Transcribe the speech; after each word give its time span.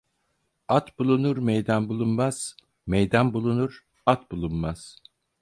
At 0.67 0.87
bulunur 0.99 1.37
meydan 1.49 1.89
bulunmaz, 1.89 2.55
meydan 2.87 3.33
bulunur 3.33 3.85
at 4.05 4.31
bulunmaz. 4.31 4.95